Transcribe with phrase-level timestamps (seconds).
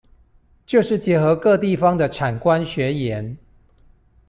[0.65, 3.37] 就是結合各地方的產官學研